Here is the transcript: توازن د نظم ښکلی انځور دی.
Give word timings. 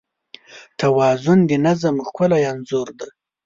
توازن 0.79 1.39
د 1.49 1.51
نظم 1.65 1.95
ښکلی 2.07 2.41
انځور 2.51 2.87
دی. 2.99 3.09